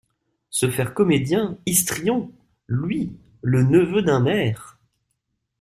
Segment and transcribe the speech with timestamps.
[0.49, 2.31] Se faire comédien, histrion!
[2.67, 4.79] lui, le neveu d’un maire!…